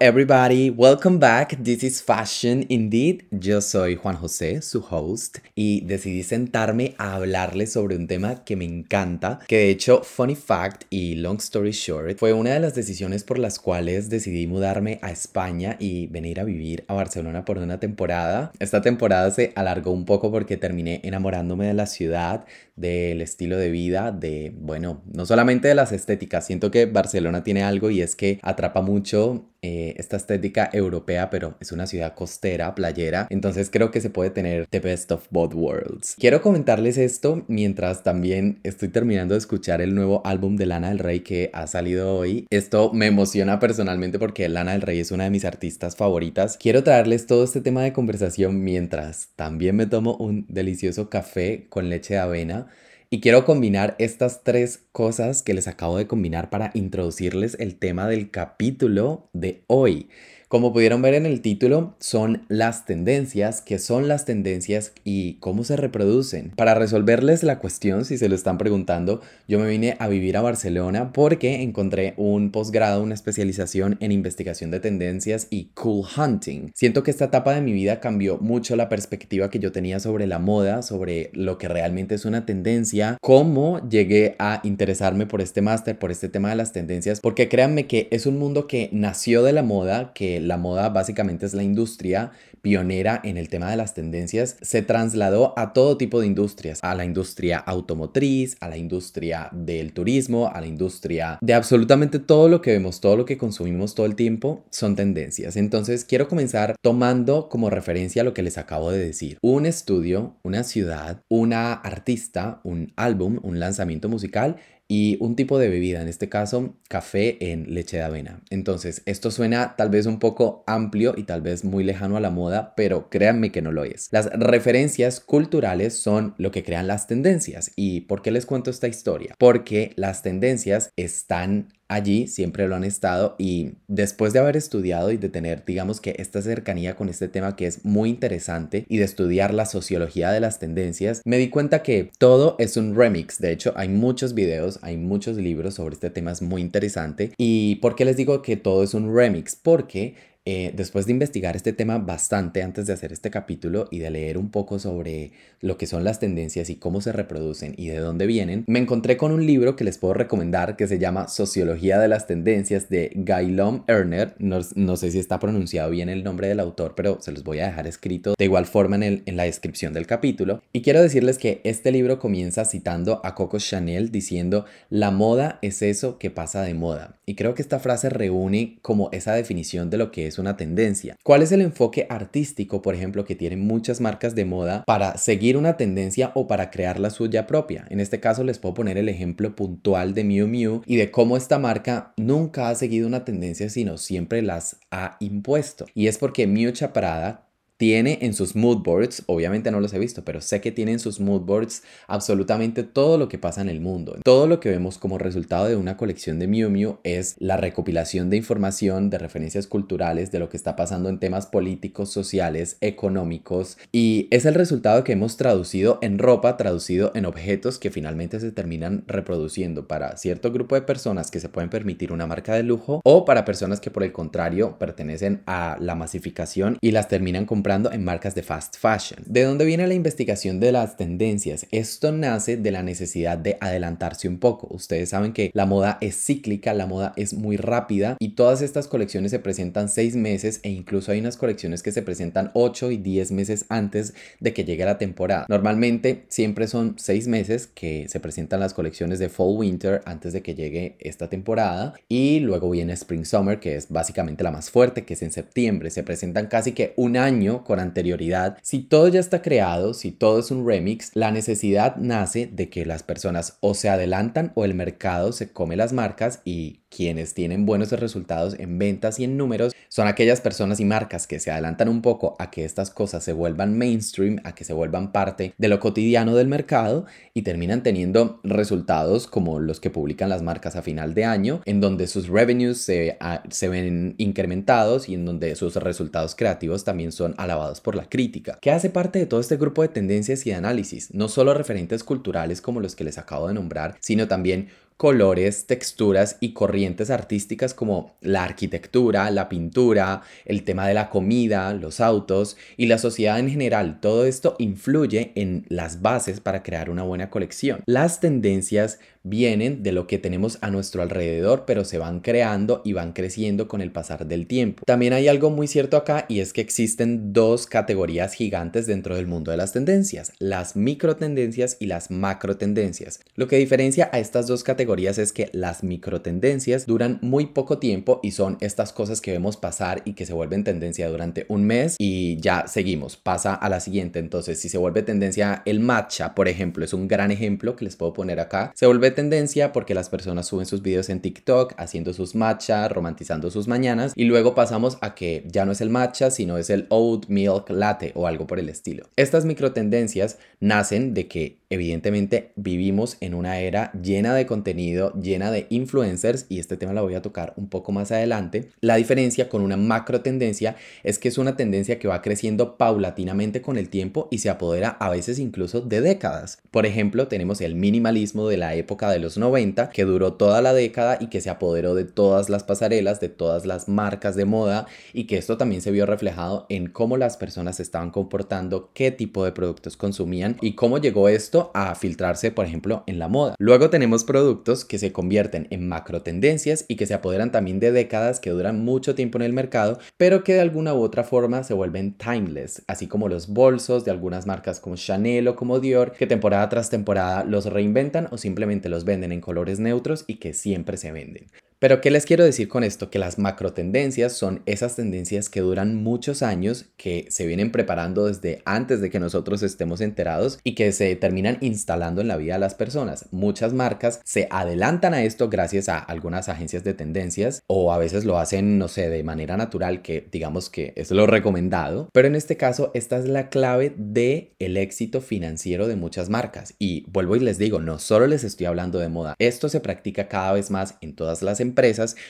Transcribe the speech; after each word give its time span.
everybody, 0.00 0.70
welcome 0.70 1.18
back. 1.18 1.56
This 1.60 1.82
is 1.82 2.02
Fashion 2.02 2.64
Indeed. 2.68 3.24
Yo 3.32 3.60
soy 3.60 3.96
Juan 3.96 4.14
José, 4.14 4.62
su 4.62 4.84
host, 4.88 5.38
y 5.56 5.80
decidí 5.80 6.22
sentarme 6.22 6.94
a 6.98 7.16
hablarles 7.16 7.72
sobre 7.72 7.96
un 7.96 8.06
tema 8.06 8.44
que 8.44 8.54
me 8.54 8.64
encanta, 8.64 9.40
que 9.48 9.56
de 9.56 9.70
hecho, 9.70 10.02
funny 10.04 10.36
fact 10.36 10.84
y 10.90 11.16
long 11.16 11.38
story 11.38 11.72
short, 11.72 12.16
fue 12.16 12.32
una 12.32 12.50
de 12.50 12.60
las 12.60 12.76
decisiones 12.76 13.24
por 13.24 13.40
las 13.40 13.58
cuales 13.58 14.08
decidí 14.08 14.46
mudarme 14.46 15.00
a 15.02 15.10
España 15.10 15.76
y 15.80 16.06
venir 16.06 16.38
a 16.38 16.44
vivir 16.44 16.84
a 16.86 16.94
Barcelona 16.94 17.44
por 17.44 17.58
una 17.58 17.80
temporada. 17.80 18.52
Esta 18.60 18.80
temporada 18.80 19.30
se 19.32 19.52
alargó 19.56 19.90
un 19.90 20.04
poco 20.04 20.30
porque 20.30 20.56
terminé 20.56 21.00
enamorándome 21.02 21.66
de 21.66 21.74
la 21.74 21.86
ciudad, 21.86 22.44
del 22.76 23.20
estilo 23.20 23.56
de 23.56 23.70
vida, 23.70 24.12
de, 24.12 24.52
bueno, 24.56 25.02
no 25.12 25.26
solamente 25.26 25.66
de 25.66 25.74
las 25.74 25.90
estéticas, 25.90 26.46
siento 26.46 26.70
que 26.70 26.86
Barcelona 26.86 27.42
tiene 27.42 27.64
algo 27.64 27.90
y 27.90 28.00
es 28.00 28.14
que 28.14 28.38
atrapa 28.42 28.80
mucho 28.80 29.48
eh, 29.62 29.94
esta 29.96 30.16
estética 30.16 30.70
europea, 30.72 31.30
pero 31.30 31.56
es 31.60 31.72
una 31.72 31.86
ciudad 31.86 32.14
costera, 32.14 32.74
playera, 32.74 33.26
entonces 33.30 33.70
creo 33.70 33.90
que 33.90 34.00
se 34.00 34.10
puede 34.10 34.30
tener 34.30 34.66
the 34.68 34.80
best 34.80 35.10
of 35.10 35.26
both 35.30 35.54
worlds. 35.54 36.14
Quiero 36.18 36.42
comentarles 36.42 36.96
esto 36.98 37.44
mientras 37.48 38.02
también 38.02 38.60
estoy 38.62 38.88
terminando 38.88 39.34
de 39.34 39.38
escuchar 39.38 39.80
el 39.80 39.94
nuevo 39.94 40.22
álbum 40.24 40.56
de 40.56 40.66
Lana 40.66 40.90
del 40.90 41.00
Rey 41.00 41.20
que 41.20 41.50
ha 41.52 41.66
salido 41.66 42.16
hoy. 42.16 42.46
Esto 42.50 42.92
me 42.92 43.06
emociona 43.06 43.58
personalmente 43.58 44.18
porque 44.18 44.48
Lana 44.48 44.72
del 44.72 44.82
Rey 44.82 45.00
es 45.00 45.10
una 45.10 45.24
de 45.24 45.30
mis 45.30 45.44
artistas 45.44 45.96
favoritas. 45.96 46.56
Quiero 46.56 46.84
traerles 46.84 47.26
todo 47.26 47.44
este 47.44 47.60
tema 47.60 47.82
de 47.82 47.92
conversación 47.92 48.62
mientras 48.62 49.30
también 49.36 49.76
me 49.76 49.86
tomo 49.86 50.16
un 50.16 50.46
delicioso 50.48 51.10
café 51.10 51.66
con 51.68 51.88
leche 51.88 52.14
de 52.14 52.20
avena 52.20 52.68
y 53.10 53.20
quiero 53.20 53.44
combinar 53.46 53.96
estas 53.98 54.44
tres 54.44 54.86
cosas 54.92 55.42
que 55.42 55.54
les 55.54 55.66
acabo 55.66 55.96
de 55.96 56.06
combinar 56.06 56.50
para 56.50 56.70
introducirles 56.74 57.56
el 57.58 57.78
tema 57.78 58.06
del 58.06 58.30
capítulo 58.30 59.30
de 59.32 59.64
hoy. 59.66 60.10
Como 60.48 60.72
pudieron 60.72 61.02
ver 61.02 61.12
en 61.12 61.26
el 61.26 61.42
título, 61.42 61.94
son 61.98 62.40
las 62.48 62.86
tendencias, 62.86 63.60
qué 63.60 63.78
son 63.78 64.08
las 64.08 64.24
tendencias 64.24 64.92
y 65.04 65.34
cómo 65.40 65.62
se 65.62 65.76
reproducen. 65.76 66.52
Para 66.56 66.74
resolverles 66.74 67.42
la 67.42 67.58
cuestión, 67.58 68.06
si 68.06 68.16
se 68.16 68.30
lo 68.30 68.34
están 68.34 68.56
preguntando, 68.56 69.20
yo 69.46 69.58
me 69.58 69.68
vine 69.68 69.96
a 69.98 70.08
vivir 70.08 70.38
a 70.38 70.40
Barcelona 70.40 71.12
porque 71.12 71.60
encontré 71.60 72.14
un 72.16 72.50
posgrado, 72.50 73.02
una 73.02 73.12
especialización 73.12 73.98
en 74.00 74.10
investigación 74.10 74.70
de 74.70 74.80
tendencias 74.80 75.48
y 75.50 75.64
cool 75.74 76.06
hunting. 76.16 76.70
Siento 76.74 77.02
que 77.02 77.10
esta 77.10 77.26
etapa 77.26 77.54
de 77.54 77.60
mi 77.60 77.74
vida 77.74 78.00
cambió 78.00 78.38
mucho 78.38 78.74
la 78.74 78.88
perspectiva 78.88 79.50
que 79.50 79.58
yo 79.58 79.70
tenía 79.70 80.00
sobre 80.00 80.26
la 80.26 80.38
moda, 80.38 80.80
sobre 80.80 81.28
lo 81.34 81.58
que 81.58 81.68
realmente 81.68 82.14
es 82.14 82.24
una 82.24 82.46
tendencia, 82.46 83.18
cómo 83.20 83.86
llegué 83.86 84.34
a 84.38 84.62
interesarme 84.64 85.26
por 85.26 85.42
este 85.42 85.60
máster, 85.60 85.98
por 85.98 86.10
este 86.10 86.30
tema 86.30 86.48
de 86.48 86.56
las 86.56 86.72
tendencias, 86.72 87.20
porque 87.20 87.50
créanme 87.50 87.86
que 87.86 88.08
es 88.10 88.24
un 88.24 88.38
mundo 88.38 88.66
que 88.66 88.88
nació 88.92 89.42
de 89.42 89.52
la 89.52 89.62
moda, 89.62 90.14
que 90.14 90.37
la 90.40 90.56
moda 90.56 90.88
básicamente 90.90 91.46
es 91.46 91.54
la 91.54 91.62
industria 91.62 92.32
pionera 92.62 93.20
en 93.24 93.36
el 93.36 93.48
tema 93.48 93.70
de 93.70 93.76
las 93.76 93.94
tendencias, 93.94 94.56
se 94.60 94.82
trasladó 94.82 95.54
a 95.58 95.72
todo 95.72 95.96
tipo 95.96 96.20
de 96.20 96.26
industrias, 96.26 96.80
a 96.82 96.94
la 96.94 97.04
industria 97.04 97.58
automotriz, 97.58 98.56
a 98.60 98.68
la 98.68 98.76
industria 98.76 99.48
del 99.52 99.92
turismo, 99.92 100.50
a 100.52 100.60
la 100.60 100.66
industria 100.66 101.38
de 101.40 101.54
absolutamente 101.54 102.18
todo 102.18 102.48
lo 102.48 102.60
que 102.60 102.72
vemos, 102.72 103.00
todo 103.00 103.16
lo 103.16 103.24
que 103.24 103.38
consumimos 103.38 103.94
todo 103.94 104.06
el 104.06 104.16
tiempo, 104.16 104.64
son 104.70 104.96
tendencias. 104.96 105.56
Entonces 105.56 106.04
quiero 106.04 106.28
comenzar 106.28 106.74
tomando 106.82 107.48
como 107.48 107.70
referencia 107.70 108.24
lo 108.24 108.34
que 108.34 108.42
les 108.42 108.58
acabo 108.58 108.90
de 108.90 108.98
decir. 108.98 109.38
Un 109.42 109.66
estudio, 109.66 110.36
una 110.42 110.64
ciudad, 110.64 111.22
una 111.28 111.72
artista, 111.72 112.60
un 112.64 112.92
álbum, 112.96 113.38
un 113.42 113.60
lanzamiento 113.60 114.08
musical 114.08 114.56
y 114.88 115.18
un 115.20 115.36
tipo 115.36 115.58
de 115.58 115.68
bebida, 115.68 116.00
en 116.00 116.08
este 116.08 116.30
caso 116.30 116.74
café 116.88 117.52
en 117.52 117.74
leche 117.74 117.98
de 117.98 118.02
avena. 118.02 118.40
Entonces, 118.48 119.02
esto 119.04 119.30
suena 119.30 119.76
tal 119.76 119.90
vez 119.90 120.06
un 120.06 120.18
poco 120.18 120.64
amplio 120.66 121.14
y 121.16 121.24
tal 121.24 121.42
vez 121.42 121.62
muy 121.62 121.84
lejano 121.84 122.16
a 122.16 122.20
la 122.20 122.30
moda, 122.30 122.72
pero 122.74 123.10
créanme 123.10 123.52
que 123.52 123.60
no 123.60 123.70
lo 123.70 123.84
es. 123.84 124.08
Las 124.10 124.30
referencias 124.32 125.20
culturales 125.20 125.94
son 125.94 126.34
lo 126.38 126.50
que 126.50 126.64
crean 126.64 126.86
las 126.86 127.06
tendencias. 127.06 127.70
¿Y 127.76 128.02
por 128.02 128.22
qué 128.22 128.30
les 128.30 128.46
cuento 128.46 128.70
esta 128.70 128.88
historia? 128.88 129.34
Porque 129.38 129.92
las 129.96 130.22
tendencias 130.22 130.90
están 130.96 131.68
allí, 131.88 132.26
siempre 132.26 132.68
lo 132.68 132.76
han 132.76 132.84
estado 132.84 133.34
y 133.38 133.72
después 133.88 134.32
de 134.32 134.38
haber 134.38 134.56
estudiado 134.56 135.10
y 135.10 135.16
de 135.16 135.28
tener, 135.28 135.64
digamos 135.64 136.00
que 136.00 136.14
esta 136.18 136.42
cercanía 136.42 136.94
con 136.94 137.08
este 137.08 137.28
tema 137.28 137.56
que 137.56 137.66
es 137.66 137.84
muy 137.84 138.10
interesante 138.10 138.84
y 138.88 138.98
de 138.98 139.04
estudiar 139.04 139.52
la 139.54 139.66
sociología 139.66 140.30
de 140.30 140.40
las 140.40 140.58
tendencias, 140.58 141.22
me 141.24 141.38
di 141.38 141.48
cuenta 141.48 141.82
que 141.82 142.10
todo 142.18 142.56
es 142.58 142.76
un 142.76 142.94
remix. 142.94 143.40
De 143.40 143.52
hecho, 143.52 143.72
hay 143.76 143.88
muchos 143.88 144.34
videos, 144.34 144.78
hay 144.82 144.96
muchos 144.96 145.36
libros 145.36 145.74
sobre 145.74 145.94
este 145.94 146.10
tema, 146.10 146.32
es 146.32 146.42
muy 146.42 146.60
interesante. 146.60 147.32
¿Y 147.36 147.76
por 147.76 147.96
qué 147.96 148.04
les 148.04 148.16
digo 148.16 148.42
que 148.42 148.56
todo 148.56 148.82
es 148.82 148.94
un 148.94 149.14
remix? 149.14 149.56
Porque 149.56 150.14
eh, 150.50 150.72
después 150.74 151.04
de 151.04 151.12
investigar 151.12 151.56
este 151.56 151.74
tema 151.74 151.98
bastante 151.98 152.62
antes 152.62 152.86
de 152.86 152.94
hacer 152.94 153.12
este 153.12 153.30
capítulo 153.30 153.86
y 153.90 153.98
de 153.98 154.08
leer 154.08 154.38
un 154.38 154.50
poco 154.50 154.78
sobre 154.78 155.32
lo 155.60 155.76
que 155.76 155.86
son 155.86 156.04
las 156.04 156.20
tendencias 156.20 156.70
y 156.70 156.76
cómo 156.76 157.02
se 157.02 157.12
reproducen 157.12 157.74
y 157.76 157.88
de 157.88 157.98
dónde 157.98 158.26
vienen, 158.26 158.64
me 158.66 158.78
encontré 158.78 159.18
con 159.18 159.30
un 159.30 159.44
libro 159.44 159.76
que 159.76 159.84
les 159.84 159.98
puedo 159.98 160.14
recomendar 160.14 160.76
que 160.76 160.88
se 160.88 160.98
llama 160.98 161.28
Sociología 161.28 161.98
de 161.98 162.08
las 162.08 162.26
Tendencias 162.26 162.88
de 162.88 163.12
Gailom 163.14 163.82
Erner. 163.88 164.36
No, 164.38 164.96
sé 164.96 165.10
si 165.10 165.18
está 165.18 165.38
pronunciado 165.38 165.90
bien 165.90 166.08
el 166.08 166.24
nombre 166.24 166.48
del 166.48 166.60
autor, 166.60 166.94
pero 166.96 167.20
se 167.20 167.32
los 167.32 167.44
voy 167.44 167.58
a 167.58 167.66
dejar 167.66 167.86
escrito 167.86 168.32
de 168.38 168.44
igual 168.46 168.64
forma 168.64 168.96
en, 168.96 169.02
el, 169.02 169.22
en 169.26 169.36
la 169.36 169.42
descripción 169.42 169.92
del 169.92 170.06
capítulo. 170.06 170.62
Y 170.72 170.80
quiero 170.80 171.02
decirles 171.02 171.36
que 171.36 171.60
este 171.64 171.92
libro 171.92 172.18
comienza 172.18 172.64
citando 172.64 173.20
a 173.22 173.34
Coco 173.34 173.58
Chanel 173.58 174.10
diciendo, 174.10 174.64
la 174.88 175.10
moda 175.10 175.58
es 175.60 175.82
eso 175.82 176.16
que 176.16 176.30
pasa 176.30 176.62
de 176.62 176.72
moda. 176.72 177.18
Y 177.26 177.34
creo 177.34 177.54
que 177.54 177.60
esta 177.60 177.80
frase 177.80 178.08
reúne 178.08 178.78
como 178.80 179.10
esa 179.12 179.34
definición 179.34 179.90
de 179.90 179.98
lo 179.98 180.10
que 180.10 180.26
es 180.26 180.37
una 180.38 180.56
tendencia. 180.56 181.16
¿Cuál 181.24 181.42
es 181.42 181.52
el 181.52 181.60
enfoque 181.60 182.06
artístico, 182.08 182.82
por 182.82 182.94
ejemplo, 182.94 183.24
que 183.24 183.34
tienen 183.34 183.60
muchas 183.60 184.00
marcas 184.00 184.34
de 184.34 184.44
moda 184.44 184.84
para 184.86 185.16
seguir 185.18 185.56
una 185.56 185.76
tendencia 185.76 186.32
o 186.34 186.46
para 186.46 186.70
crear 186.70 186.98
la 186.98 187.10
suya 187.10 187.46
propia? 187.46 187.86
En 187.90 188.00
este 188.00 188.20
caso 188.20 188.44
les 188.44 188.58
puedo 188.58 188.74
poner 188.74 188.98
el 188.98 189.08
ejemplo 189.08 189.54
puntual 189.54 190.14
de 190.14 190.24
Miu 190.24 190.46
Miu 190.46 190.82
y 190.86 190.96
de 190.96 191.10
cómo 191.10 191.36
esta 191.36 191.58
marca 191.58 192.12
nunca 192.16 192.68
ha 192.68 192.74
seguido 192.74 193.06
una 193.06 193.24
tendencia, 193.24 193.68
sino 193.70 193.98
siempre 193.98 194.42
las 194.42 194.78
ha 194.90 195.16
impuesto. 195.20 195.86
Y 195.94 196.06
es 196.06 196.18
porque 196.18 196.46
Miu 196.46 196.70
Chaprada 196.72 197.47
tiene 197.78 198.18
en 198.22 198.34
sus 198.34 198.56
mood 198.56 198.78
boards, 198.78 199.22
obviamente 199.26 199.70
no 199.70 199.80
los 199.80 199.94
he 199.94 200.00
visto, 200.00 200.24
pero 200.24 200.40
sé 200.40 200.60
que 200.60 200.72
tiene 200.72 200.92
en 200.92 200.98
sus 200.98 201.20
mood 201.20 201.42
boards 201.42 201.84
absolutamente 202.08 202.82
todo 202.82 203.16
lo 203.18 203.28
que 203.28 203.38
pasa 203.38 203.60
en 203.60 203.68
el 203.68 203.80
mundo. 203.80 204.16
Todo 204.24 204.48
lo 204.48 204.58
que 204.58 204.68
vemos 204.68 204.98
como 204.98 205.16
resultado 205.16 205.66
de 205.66 205.76
una 205.76 205.96
colección 205.96 206.40
de 206.40 206.48
Miu 206.48 206.70
Miu 206.70 206.98
es 207.04 207.36
la 207.38 207.56
recopilación 207.56 208.30
de 208.30 208.36
información, 208.36 209.10
de 209.10 209.18
referencias 209.18 209.68
culturales, 209.68 210.32
de 210.32 210.40
lo 210.40 210.48
que 210.48 210.56
está 210.56 210.74
pasando 210.74 211.08
en 211.08 211.20
temas 211.20 211.46
políticos, 211.46 212.10
sociales, 212.10 212.78
económicos 212.80 213.78
y 213.92 214.26
es 214.32 214.44
el 214.44 214.54
resultado 214.54 215.04
que 215.04 215.12
hemos 215.12 215.36
traducido 215.36 216.00
en 216.02 216.18
ropa, 216.18 216.56
traducido 216.56 217.12
en 217.14 217.26
objetos 217.26 217.78
que 217.78 217.92
finalmente 217.92 218.40
se 218.40 218.50
terminan 218.50 219.04
reproduciendo 219.06 219.86
para 219.86 220.16
cierto 220.16 220.50
grupo 220.50 220.74
de 220.74 220.82
personas 220.82 221.30
que 221.30 221.38
se 221.38 221.48
pueden 221.48 221.70
permitir 221.70 222.12
una 222.12 222.26
marca 222.26 222.54
de 222.54 222.64
lujo 222.64 223.00
o 223.04 223.24
para 223.24 223.44
personas 223.44 223.78
que 223.78 223.92
por 223.92 224.02
el 224.02 224.10
contrario 224.10 224.78
pertenecen 224.80 225.42
a 225.46 225.76
la 225.80 225.94
masificación 225.94 226.76
y 226.80 226.90
las 226.90 227.06
terminan 227.06 227.46
comprando 227.46 227.67
en 227.68 228.02
marcas 228.02 228.34
de 228.34 228.42
fast 228.42 228.78
fashion. 228.78 229.22
¿De 229.26 229.42
dónde 229.42 229.66
viene 229.66 229.86
la 229.86 229.92
investigación 229.92 230.58
de 230.58 230.72
las 230.72 230.96
tendencias? 230.96 231.66
Esto 231.70 232.12
nace 232.12 232.56
de 232.56 232.70
la 232.70 232.82
necesidad 232.82 233.36
de 233.36 233.58
adelantarse 233.60 234.26
un 234.26 234.38
poco. 234.38 234.68
Ustedes 234.70 235.10
saben 235.10 235.34
que 235.34 235.50
la 235.52 235.66
moda 235.66 235.98
es 236.00 236.16
cíclica, 236.16 236.72
la 236.72 236.86
moda 236.86 237.12
es 237.16 237.34
muy 237.34 237.58
rápida 237.58 238.16
y 238.20 238.30
todas 238.30 238.62
estas 238.62 238.88
colecciones 238.88 239.32
se 239.32 239.38
presentan 239.38 239.90
seis 239.90 240.16
meses 240.16 240.60
e 240.62 240.70
incluso 240.70 241.12
hay 241.12 241.20
unas 241.20 241.36
colecciones 241.36 241.82
que 241.82 241.92
se 241.92 242.00
presentan 242.00 242.52
8 242.54 242.90
y 242.90 242.96
10 242.96 243.32
meses 243.32 243.66
antes 243.68 244.14
de 244.40 244.54
que 244.54 244.64
llegue 244.64 244.86
la 244.86 244.96
temporada. 244.96 245.44
Normalmente 245.50 246.24
siempre 246.28 246.68
son 246.68 246.94
seis 246.96 247.28
meses 247.28 247.66
que 247.66 248.08
se 248.08 248.18
presentan 248.18 248.60
las 248.60 248.72
colecciones 248.72 249.18
de 249.18 249.28
fall 249.28 249.56
winter 249.58 250.00
antes 250.06 250.32
de 250.32 250.40
que 250.40 250.54
llegue 250.54 250.96
esta 251.00 251.28
temporada 251.28 251.92
y 252.08 252.40
luego 252.40 252.70
viene 252.70 252.94
spring 252.94 253.26
summer 253.26 253.60
que 253.60 253.76
es 253.76 253.90
básicamente 253.90 254.42
la 254.42 254.52
más 254.52 254.70
fuerte 254.70 255.04
que 255.04 255.12
es 255.12 255.22
en 255.22 255.32
septiembre. 255.32 255.90
Se 255.90 256.02
presentan 256.02 256.46
casi 256.46 256.72
que 256.72 256.94
un 256.96 257.18
año 257.18 257.57
con 257.64 257.80
anterioridad, 257.80 258.58
si 258.62 258.80
todo 258.80 259.08
ya 259.08 259.20
está 259.20 259.42
creado, 259.42 259.94
si 259.94 260.12
todo 260.12 260.38
es 260.38 260.50
un 260.50 260.66
remix, 260.66 261.10
la 261.14 261.30
necesidad 261.30 261.96
nace 261.96 262.46
de 262.46 262.68
que 262.68 262.84
las 262.84 263.02
personas 263.02 263.58
o 263.60 263.74
se 263.74 263.88
adelantan 263.88 264.52
o 264.54 264.64
el 264.64 264.74
mercado 264.74 265.32
se 265.32 265.52
come 265.52 265.76
las 265.76 265.92
marcas 265.92 266.40
y 266.44 266.80
quienes 266.88 267.34
tienen 267.34 267.66
buenos 267.66 267.92
resultados 267.92 268.54
en 268.58 268.78
ventas 268.78 269.18
y 269.18 269.24
en 269.24 269.36
números 269.36 269.74
son 269.88 270.08
aquellas 270.08 270.40
personas 270.40 270.80
y 270.80 270.84
marcas 270.84 271.26
que 271.26 271.40
se 271.40 271.50
adelantan 271.50 271.88
un 271.88 272.02
poco 272.02 272.36
a 272.38 272.50
que 272.50 272.64
estas 272.64 272.90
cosas 272.90 273.24
se 273.24 273.32
vuelvan 273.32 273.76
mainstream, 273.76 274.40
a 274.44 274.54
que 274.54 274.64
se 274.64 274.72
vuelvan 274.72 275.12
parte 275.12 275.54
de 275.56 275.68
lo 275.68 275.80
cotidiano 275.80 276.34
del 276.34 276.48
mercado 276.48 277.06
y 277.34 277.42
terminan 277.42 277.82
teniendo 277.82 278.40
resultados 278.42 279.26
como 279.26 279.60
los 279.60 279.80
que 279.80 279.90
publican 279.90 280.28
las 280.28 280.42
marcas 280.42 280.76
a 280.76 280.82
final 280.82 281.14
de 281.14 281.24
año, 281.24 281.62
en 281.64 281.80
donde 281.80 282.06
sus 282.06 282.28
revenues 282.28 282.78
se, 282.78 283.16
ah, 283.20 283.42
ven 283.62 284.14
incrementados 284.18 285.08
y 285.08 285.14
en 285.14 285.24
donde 285.24 285.54
sus 285.56 285.76
resultados 285.76 286.34
creativos 286.34 286.84
también 286.84 287.12
son 287.12 287.34
alabados 287.38 287.80
por 287.80 287.94
la 287.94 288.08
crítica, 288.08 288.58
que 288.60 288.70
hace 288.70 288.90
parte 288.90 289.18
de 289.18 289.26
todo 289.26 289.40
este 289.40 289.56
grupo 289.56 289.82
de 289.82 289.88
tendencias 289.88 290.46
y 290.46 290.50
de 290.50 290.56
análisis, 290.56 291.12
no 291.14 291.28
solo 291.28 291.54
referentes 291.54 292.04
culturales 292.04 292.60
como 292.60 292.80
los 292.80 292.96
que 292.96 293.04
les 293.04 293.18
acabo 293.18 293.48
de 293.48 293.54
nombrar, 293.54 293.96
sino 294.00 294.28
también 294.28 294.68
colores, 294.98 295.66
texturas 295.66 296.36
y 296.40 296.52
corrientes 296.52 297.08
artísticas 297.08 297.72
como 297.72 298.16
la 298.20 298.42
arquitectura, 298.42 299.30
la 299.30 299.48
pintura, 299.48 300.22
el 300.44 300.64
tema 300.64 300.88
de 300.88 300.94
la 300.94 301.08
comida, 301.08 301.72
los 301.72 302.00
autos 302.00 302.56
y 302.76 302.86
la 302.86 302.98
sociedad 302.98 303.38
en 303.38 303.48
general. 303.48 304.00
Todo 304.00 304.26
esto 304.26 304.56
influye 304.58 305.30
en 305.36 305.64
las 305.68 306.02
bases 306.02 306.40
para 306.40 306.64
crear 306.64 306.90
una 306.90 307.04
buena 307.04 307.30
colección. 307.30 307.80
Las 307.86 308.18
tendencias 308.18 308.98
vienen 309.22 309.82
de 309.82 309.92
lo 309.92 310.06
que 310.06 310.18
tenemos 310.18 310.58
a 310.62 310.70
nuestro 310.70 311.02
alrededor, 311.02 311.64
pero 311.64 311.84
se 311.84 311.98
van 311.98 312.20
creando 312.20 312.82
y 312.84 312.92
van 312.92 313.12
creciendo 313.12 313.68
con 313.68 313.80
el 313.80 313.92
pasar 313.92 314.26
del 314.26 314.46
tiempo. 314.46 314.82
También 314.84 315.12
hay 315.12 315.28
algo 315.28 315.50
muy 315.50 315.68
cierto 315.68 315.96
acá 315.96 316.24
y 316.28 316.40
es 316.40 316.52
que 316.52 316.60
existen 316.60 317.32
dos 317.32 317.66
categorías 317.66 318.32
gigantes 318.32 318.86
dentro 318.86 319.14
del 319.14 319.26
mundo 319.26 319.50
de 319.50 319.58
las 319.58 319.72
tendencias, 319.72 320.32
las 320.38 320.74
micro 320.74 321.16
tendencias 321.16 321.76
y 321.78 321.86
las 321.86 322.10
macro 322.10 322.56
tendencias. 322.56 323.20
Lo 323.34 323.46
que 323.46 323.58
diferencia 323.58 324.08
a 324.12 324.18
estas 324.18 324.46
dos 324.46 324.64
categorías 324.64 324.87
es 324.96 325.32
que 325.32 325.50
las 325.52 325.82
micro 325.82 326.22
tendencias 326.22 326.86
duran 326.86 327.18
muy 327.20 327.46
poco 327.46 327.78
tiempo 327.78 328.20
y 328.22 328.30
son 328.30 328.56
estas 328.60 328.92
cosas 328.92 329.20
que 329.20 329.32
vemos 329.32 329.56
pasar 329.56 330.00
y 330.06 330.14
que 330.14 330.24
se 330.24 330.32
vuelven 330.32 330.64
tendencia 330.64 331.08
durante 331.08 331.44
un 331.48 331.64
mes 331.64 331.96
y 331.98 332.40
ya 332.40 332.66
seguimos, 332.66 333.16
pasa 333.16 333.54
a 333.54 333.68
la 333.68 333.80
siguiente. 333.80 334.18
Entonces, 334.18 334.58
si 334.58 334.68
se 334.68 334.78
vuelve 334.78 335.02
tendencia 335.02 335.62
el 335.66 335.80
matcha, 335.80 336.34
por 336.34 336.48
ejemplo, 336.48 336.84
es 336.84 336.94
un 336.94 337.06
gran 337.06 337.30
ejemplo 337.30 337.76
que 337.76 337.84
les 337.84 337.96
puedo 337.96 338.14
poner 338.14 338.40
acá, 338.40 338.72
se 338.74 338.86
vuelve 338.86 339.10
tendencia 339.10 339.72
porque 339.72 339.94
las 339.94 340.08
personas 340.08 340.46
suben 340.46 340.66
sus 340.66 340.82
videos 340.82 341.10
en 341.10 341.20
TikTok 341.20 341.74
haciendo 341.76 342.14
sus 342.14 342.34
matcha, 342.34 342.88
romantizando 342.88 343.50
sus 343.50 343.68
mañanas 343.68 344.12
y 344.16 344.24
luego 344.24 344.54
pasamos 344.54 344.96
a 345.02 345.14
que 345.14 345.44
ya 345.46 345.66
no 345.66 345.72
es 345.72 345.82
el 345.82 345.90
matcha, 345.90 346.30
sino 346.30 346.56
es 346.56 346.70
el 346.70 346.86
oat 346.88 347.26
milk 347.28 347.68
latte 347.68 348.12
o 348.14 348.26
algo 348.26 348.46
por 348.46 348.58
el 348.58 348.70
estilo. 348.70 349.06
Estas 349.16 349.44
micro 349.44 349.72
tendencias 349.72 350.38
nacen 350.60 351.12
de 351.12 351.28
que 351.28 351.58
evidentemente 351.70 352.52
vivimos 352.56 353.18
en 353.20 353.34
una 353.34 353.60
era 353.60 353.92
llena 353.92 354.34
de 354.34 354.46
contenido, 354.46 354.77
llena 354.78 355.50
de 355.50 355.66
influencers 355.70 356.46
y 356.48 356.58
este 356.58 356.76
tema 356.76 356.92
lo 356.92 357.02
voy 357.02 357.14
a 357.14 357.22
tocar 357.22 357.52
un 357.56 357.68
poco 357.68 357.92
más 357.92 358.12
adelante. 358.12 358.70
La 358.80 358.96
diferencia 358.96 359.48
con 359.48 359.62
una 359.62 359.76
macro 359.76 360.20
tendencia 360.20 360.76
es 361.02 361.18
que 361.18 361.28
es 361.28 361.38
una 361.38 361.56
tendencia 361.56 361.98
que 361.98 362.08
va 362.08 362.22
creciendo 362.22 362.76
paulatinamente 362.76 363.60
con 363.60 363.76
el 363.76 363.88
tiempo 363.88 364.28
y 364.30 364.38
se 364.38 364.50
apodera 364.50 364.90
a 365.00 365.10
veces 365.10 365.38
incluso 365.38 365.80
de 365.80 366.00
décadas. 366.00 366.60
Por 366.70 366.86
ejemplo, 366.86 367.28
tenemos 367.28 367.60
el 367.60 367.74
minimalismo 367.74 368.48
de 368.48 368.56
la 368.56 368.74
época 368.74 369.10
de 369.10 369.18
los 369.18 369.38
90 369.38 369.90
que 369.90 370.04
duró 370.04 370.34
toda 370.34 370.62
la 370.62 370.72
década 370.72 371.18
y 371.20 371.26
que 371.26 371.40
se 371.40 371.50
apoderó 371.50 371.94
de 371.94 372.04
todas 372.04 372.48
las 372.48 372.64
pasarelas, 372.64 373.20
de 373.20 373.28
todas 373.28 373.66
las 373.66 373.88
marcas 373.88 374.36
de 374.36 374.44
moda 374.44 374.86
y 375.12 375.24
que 375.24 375.36
esto 375.36 375.56
también 375.56 375.82
se 375.82 375.90
vio 375.90 376.06
reflejado 376.06 376.66
en 376.68 376.88
cómo 376.88 377.16
las 377.16 377.36
personas 377.36 377.76
se 377.76 377.82
estaban 377.82 378.10
comportando, 378.10 378.90
qué 378.94 379.10
tipo 379.10 379.44
de 379.44 379.52
productos 379.52 379.96
consumían 379.96 380.56
y 380.60 380.74
cómo 380.74 380.98
llegó 380.98 381.28
esto 381.28 381.70
a 381.74 381.94
filtrarse, 381.94 382.50
por 382.50 382.66
ejemplo, 382.66 383.02
en 383.06 383.18
la 383.18 383.28
moda. 383.28 383.54
Luego 383.58 383.90
tenemos 383.90 384.24
productos 384.24 384.67
que 384.68 384.98
se 384.98 385.12
convierten 385.12 385.66
en 385.70 385.88
macro 385.88 386.20
tendencias 386.22 386.84
y 386.88 386.96
que 386.96 387.06
se 387.06 387.14
apoderan 387.14 387.50
también 387.50 387.80
de 387.80 387.90
décadas 387.90 388.38
que 388.38 388.50
duran 388.50 388.84
mucho 388.84 389.14
tiempo 389.14 389.38
en 389.38 389.42
el 389.42 389.52
mercado, 389.54 389.98
pero 390.18 390.44
que 390.44 390.54
de 390.54 390.60
alguna 390.60 390.92
u 390.92 391.00
otra 391.00 391.24
forma 391.24 391.64
se 391.64 391.74
vuelven 391.74 392.12
timeless, 392.12 392.82
así 392.86 393.06
como 393.06 393.28
los 393.28 393.48
bolsos 393.48 394.04
de 394.04 394.10
algunas 394.10 394.46
marcas 394.46 394.80
como 394.80 394.96
Chanel 394.96 395.48
o 395.48 395.56
como 395.56 395.80
Dior, 395.80 396.12
que 396.12 396.26
temporada 396.26 396.68
tras 396.68 396.90
temporada 396.90 397.44
los 397.44 397.64
reinventan 397.66 398.28
o 398.30 398.36
simplemente 398.36 398.88
los 398.88 399.04
venden 399.04 399.32
en 399.32 399.40
colores 399.40 399.80
neutros 399.80 400.24
y 400.26 400.34
que 400.34 400.52
siempre 400.52 400.98
se 400.98 401.12
venden. 401.12 401.46
Pero 401.80 402.00
¿qué 402.00 402.10
les 402.10 402.26
quiero 402.26 402.42
decir 402.42 402.66
con 402.66 402.82
esto? 402.82 403.08
Que 403.08 403.20
las 403.20 403.38
macro 403.38 403.72
tendencias 403.72 404.32
son 404.32 404.62
esas 404.66 404.96
tendencias 404.96 405.48
que 405.48 405.60
duran 405.60 405.94
muchos 405.94 406.42
años, 406.42 406.86
que 406.96 407.26
se 407.30 407.46
vienen 407.46 407.70
preparando 407.70 408.26
desde 408.26 408.62
antes 408.64 409.00
de 409.00 409.10
que 409.10 409.20
nosotros 409.20 409.62
estemos 409.62 410.00
enterados 410.00 410.58
y 410.64 410.74
que 410.74 410.90
se 410.90 411.14
terminan 411.14 411.56
instalando 411.60 412.20
en 412.20 412.26
la 412.26 412.36
vida 412.36 412.54
de 412.54 412.58
las 412.58 412.74
personas. 412.74 413.26
Muchas 413.30 413.74
marcas 413.74 414.20
se 414.24 414.48
adelantan 414.50 415.14
a 415.14 415.22
esto 415.22 415.48
gracias 415.48 415.88
a 415.88 415.98
algunas 415.98 416.48
agencias 416.48 416.82
de 416.82 416.94
tendencias 416.94 417.62
o 417.68 417.92
a 417.92 417.98
veces 417.98 418.24
lo 418.24 418.40
hacen, 418.40 418.78
no 418.78 418.88
sé, 418.88 419.08
de 419.08 419.22
manera 419.22 419.56
natural, 419.56 420.02
que 420.02 420.26
digamos 420.32 420.70
que 420.70 420.92
es 420.96 421.12
lo 421.12 421.28
recomendado. 421.28 422.08
Pero 422.12 422.26
en 422.26 422.34
este 422.34 422.56
caso, 422.56 422.90
esta 422.94 423.18
es 423.18 423.26
la 423.26 423.50
clave 423.50 423.94
de 423.96 424.52
el 424.58 424.76
éxito 424.78 425.20
financiero 425.20 425.86
de 425.86 425.94
muchas 425.94 426.28
marcas. 426.28 426.74
Y 426.80 427.04
vuelvo 427.08 427.36
y 427.36 427.40
les 427.40 427.56
digo, 427.56 427.78
no 427.78 428.00
solo 428.00 428.26
les 428.26 428.42
estoy 428.42 428.66
hablando 428.66 428.98
de 428.98 429.08
moda, 429.08 429.36
esto 429.38 429.68
se 429.68 429.78
practica 429.78 430.26
cada 430.26 430.52
vez 430.54 430.72
más 430.72 430.96
en 431.02 431.14
todas 431.14 431.42
las 431.42 431.60
empresas 431.60 431.67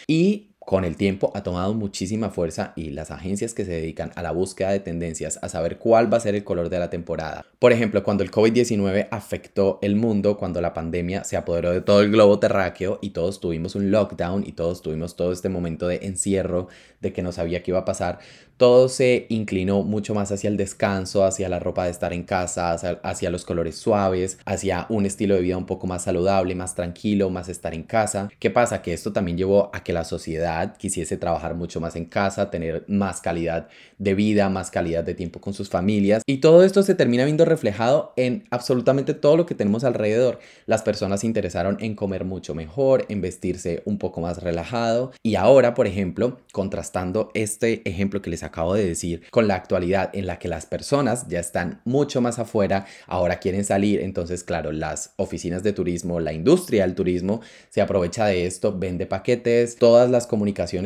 y 0.07 0.49
con 0.69 0.85
el 0.85 0.99
tiempo 0.99 1.33
ha 1.33 1.43
tomado 1.43 1.73
muchísima 1.73 2.29
fuerza 2.29 2.75
y 2.77 2.91
las 2.91 3.11
agencias 3.11 3.55
que 3.55 3.65
se 3.65 3.71
dedican 3.71 4.13
a 4.17 4.23
la 4.23 4.33
búsqueda 4.33 4.71
de 4.71 4.81
tendencias, 4.81 5.39
a 5.41 5.49
saber 5.49 5.79
cuál 5.79 6.13
va 6.13 6.19
a 6.19 6.21
ser 6.21 6.35
el 6.35 6.45
color 6.45 6.69
de 6.69 6.79
la 6.79 6.91
temporada. 6.91 7.47
Por 7.59 7.73
ejemplo, 7.73 8.03
cuando 8.03 8.23
el 8.23 8.31
COVID-19 8.31 9.09
afectó 9.11 9.79
el 9.81 9.97
mundo, 9.97 10.37
cuando 10.37 10.61
la 10.61 10.75
pandemia 10.75 11.25
se 11.25 11.39
apoderó 11.39 11.73
de 11.73 11.81
todo 11.81 12.03
el 12.03 12.11
globo 12.11 12.39
terráqueo 12.39 12.99
y 13.01 13.11
todos 13.11 13.41
tuvimos 13.41 13.77
un 13.77 13.91
lockdown 13.91 14.47
y 14.47 14.53
todos 14.53 14.83
tuvimos 14.83 15.17
todo 15.17 15.33
este 15.33 15.49
momento 15.49 15.89
de 15.89 16.01
encierro, 16.03 16.69
de 17.01 17.15
que 17.15 17.23
no 17.23 17.33
sabía 17.33 17.63
qué 17.63 17.71
iba 17.71 17.81
a 17.81 17.87
pasar, 17.87 18.19
todo 18.59 18.89
se 18.89 19.27
inclinó 19.29 19.85
mucho 19.85 20.15
más 20.15 20.33
hacia 20.33 20.49
el 20.49 20.57
descanso, 20.57 21.25
hacia 21.25 21.49
la 21.49 21.61
ropa 21.61 21.85
de 21.85 21.93
estar 21.93 22.13
en 22.13 22.25
casa, 22.25 22.73
hacia, 22.73 23.31
los 23.31 23.45
colores 23.45 23.77
suaves, 23.77 24.39
hacia 24.45 24.87
un 24.89 25.07
estilo 25.07 25.37
de 25.37 25.43
vida 25.43 25.57
un 25.57 25.65
poco 25.65 25.87
más 25.87 26.03
saludable, 26.03 26.57
más 26.57 26.75
tranquilo, 26.75 27.31
más 27.31 27.49
estar 27.49 27.73
en 27.73 27.85
casa. 27.85 28.29
¿Qué 28.41 28.51
pasa? 28.51 28.83
Que 28.83 28.93
esto 28.93 29.13
también 29.13 29.39
llevó 29.39 29.71
a 29.73 29.85
que 29.85 29.93
la 29.93 30.03
sociedad 30.03 30.58
quisiese 30.67 31.17
trabajar 31.17 31.55
mucho 31.55 31.81
más 31.81 31.97
en 31.97 32.05
casa, 32.05 32.51
tener 32.51 32.85
más 32.89 33.21
calidad 33.21 33.69
de 33.99 34.15
vida, 34.15 34.49
más 34.49 34.71
calidad 34.71 35.05
de 35.05 35.15
tiempo 35.15 35.41
con 35.41 35.55
sus 35.55 35.69
familias. 35.69 36.23
Y 36.27 36.39
todo 36.39 36.63
esto 36.63 36.83
se 36.83 36.95
termina 36.95 37.25
viendo 37.25 37.45
reflejado 37.45 38.13
en 38.17 38.45
absolutamente 38.51 39.15
todo 39.15 39.37
lo 39.37 39.47
que 39.47 39.55
tenemos 39.55 39.85
alrededor. 39.85 40.39
Las 40.67 40.83
personas 40.83 41.21
se 41.21 41.27
interesaron 41.27 41.77
en 41.81 41.95
comer 41.95 42.25
mucho 42.25 42.55
mejor, 42.55 43.07
en 43.09 43.21
vestirse 43.21 43.83
un 43.85 43.99
poco 43.99 44.21
más 44.21 44.43
relajado. 44.43 45.13
Y 45.23 45.35
ahora, 45.35 45.75
por 45.75 45.87
ejemplo, 45.87 46.39
contrastando 46.53 47.31
este 47.35 47.89
ejemplo 47.89 48.23
que 48.23 48.31
les 48.31 48.43
acabo 48.43 48.75
de 48.75 48.87
decir 48.87 49.23
con 49.31 49.49
la 49.49 49.55
actualidad 49.55 50.11
en 50.13 50.27
la 50.27 50.39
que 50.39 50.49
las 50.49 50.67
personas 50.67 51.29
ya 51.29 51.41
están 51.41 51.81
mucho 51.85 52.21
más 52.21 52.39
afuera, 52.39 52.87
ahora 53.07 53.39
quieren 53.39 53.65
salir, 53.65 54.01
entonces 54.01 54.45
claro, 54.45 54.73
las 54.73 55.13
oficinas 55.17 55.63
de 55.63 55.73
turismo, 55.73 56.21
la 56.21 56.33
industria 56.33 56.83
del 56.83 56.95
turismo 56.95 57.41
se 57.69 57.81
aprovecha 57.81 58.27
de 58.27 58.47
esto, 58.47 58.77
vende 58.77 59.07
paquetes, 59.07 59.77
todas 59.77 60.11
las 60.11 60.27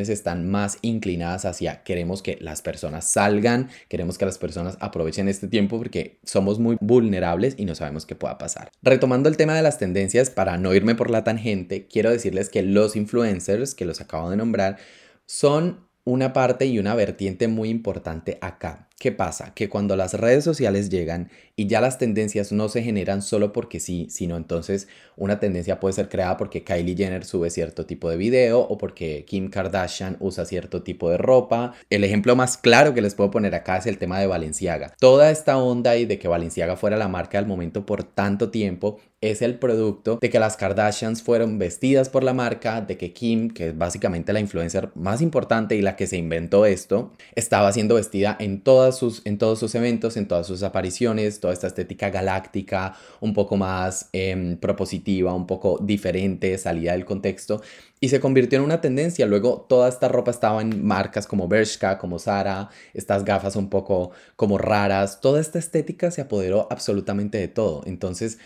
están 0.09 0.49
más 0.49 0.77
inclinadas 0.81 1.45
hacia 1.45 1.83
queremos 1.83 2.21
que 2.21 2.37
las 2.41 2.61
personas 2.61 3.09
salgan, 3.09 3.69
queremos 3.87 4.17
que 4.17 4.25
las 4.25 4.37
personas 4.37 4.77
aprovechen 4.79 5.27
este 5.27 5.47
tiempo 5.47 5.77
porque 5.77 6.17
somos 6.23 6.59
muy 6.59 6.77
vulnerables 6.79 7.55
y 7.57 7.65
no 7.65 7.75
sabemos 7.75 8.05
qué 8.05 8.15
pueda 8.15 8.37
pasar. 8.37 8.71
Retomando 8.81 9.29
el 9.29 9.37
tema 9.37 9.55
de 9.55 9.61
las 9.61 9.77
tendencias, 9.77 10.29
para 10.29 10.57
no 10.57 10.73
irme 10.73 10.95
por 10.95 11.09
la 11.09 11.23
tangente, 11.23 11.87
quiero 11.87 12.11
decirles 12.11 12.49
que 12.49 12.63
los 12.63 12.95
influencers 12.95 13.75
que 13.75 13.85
los 13.85 14.01
acabo 14.01 14.29
de 14.29 14.37
nombrar 14.37 14.77
son 15.25 15.87
una 16.05 16.33
parte 16.33 16.65
y 16.65 16.79
una 16.79 16.95
vertiente 16.95 17.47
muy 17.47 17.69
importante 17.69 18.37
acá. 18.41 18.89
¿Qué 18.99 19.11
pasa? 19.11 19.53
Que 19.53 19.67
cuando 19.69 19.95
las 19.95 20.13
redes 20.13 20.43
sociales 20.43 20.89
llegan 20.89 21.29
y 21.55 21.67
ya 21.67 21.81
las 21.81 21.97
tendencias 21.97 22.51
no 22.51 22.69
se 22.69 22.83
generan 22.83 23.21
solo 23.21 23.51
porque 23.51 23.79
sí, 23.79 24.07
sino 24.09 24.37
entonces 24.37 24.87
una 25.17 25.39
tendencia 25.39 25.79
puede 25.79 25.93
ser 25.93 26.09
creada 26.09 26.37
porque 26.37 26.63
Kylie 26.63 26.95
Jenner 26.95 27.25
sube 27.25 27.49
cierto 27.49 27.85
tipo 27.85 28.09
de 28.09 28.17
video 28.17 28.61
o 28.61 28.77
porque 28.77 29.25
Kim 29.25 29.49
Kardashian 29.49 30.17
usa 30.19 30.45
cierto 30.45 30.83
tipo 30.83 31.09
de 31.09 31.17
ropa. 31.17 31.73
El 31.89 32.03
ejemplo 32.03 32.35
más 32.35 32.57
claro 32.57 32.93
que 32.93 33.01
les 33.01 33.13
puedo 33.13 33.29
poner 33.29 33.55
acá 33.55 33.77
es 33.77 33.87
el 33.87 33.97
tema 33.97 34.19
de 34.19 34.27
Valenciaga. 34.27 34.93
Toda 34.99 35.31
esta 35.31 35.57
onda 35.57 35.97
y 35.97 36.05
de 36.05 36.17
que 36.17 36.27
Valenciaga 36.27 36.77
fuera 36.77 36.95
la 36.95 37.09
marca 37.09 37.37
del 37.37 37.47
momento 37.47 37.85
por 37.85 38.03
tanto 38.03 38.51
tiempo 38.51 38.99
es 39.23 39.41
el 39.41 39.57
producto 39.57 40.17
de 40.21 40.29
que 40.29 40.39
las 40.39 40.57
Kardashians 40.57 41.23
fueron 41.23 41.57
vestidas 41.57 42.09
por 42.09 42.25
la 42.25 42.33
marca, 42.33 42.81
de 42.81 42.97
que 42.97 43.13
Kim, 43.13 43.49
que 43.49 43.69
es 43.69 43.77
básicamente 43.77 44.33
la 44.33 44.41
influencer 44.41 44.89
más 44.95 45.21
importante 45.21 45.77
y 45.77 45.81
la 45.81 45.95
que 45.95 46.07
se 46.07 46.17
inventó 46.17 46.65
esto, 46.65 47.13
estaba 47.33 47.71
siendo 47.71 47.95
vestida 47.95 48.35
en 48.37 48.59
todas 48.59 48.92
en 49.25 49.37
todos 49.37 49.59
sus 49.59 49.73
eventos, 49.75 50.17
en 50.17 50.27
todas 50.27 50.45
sus 50.45 50.63
apariciones, 50.63 51.39
toda 51.39 51.53
esta 51.53 51.67
estética 51.67 52.09
galáctica, 52.09 52.95
un 53.21 53.33
poco 53.33 53.57
más 53.57 54.09
em, 54.13 54.57
propositiva, 54.57 55.33
un 55.33 55.47
poco 55.47 55.79
diferente, 55.81 56.57
salida 56.57 56.91
del 56.91 57.05
contexto, 57.05 57.61
y 57.99 58.09
se 58.09 58.19
convirtió 58.19 58.59
en 58.59 58.65
una 58.65 58.81
tendencia. 58.81 59.25
Luego 59.25 59.65
toda 59.69 59.89
esta 59.89 60.07
ropa 60.07 60.31
estaba 60.31 60.61
en 60.61 60.85
marcas 60.85 61.25
como 61.25 61.47
Bershka, 61.47 61.97
como 61.97 62.19
Zara, 62.19 62.69
estas 62.93 63.23
gafas 63.23 63.55
un 63.55 63.69
poco 63.69 64.11
como 64.35 64.57
raras, 64.57 65.21
toda 65.21 65.39
esta 65.39 65.59
estética 65.59 66.11
se 66.11 66.21
apoderó 66.21 66.67
absolutamente 66.69 67.37
de 67.37 67.47
todo. 67.47 67.81
Entonces, 67.85 68.39